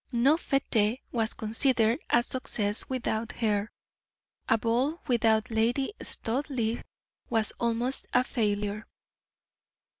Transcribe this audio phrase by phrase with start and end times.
[0.11, 3.69] No fete was considered a success without her
[4.49, 6.81] a ball without Lady Studleigh
[7.29, 8.87] was almost a failure.